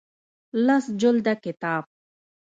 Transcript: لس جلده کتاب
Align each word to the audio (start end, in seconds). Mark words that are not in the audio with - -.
لس 0.65 0.85
جلده 1.01 1.33
کتاب 1.43 1.83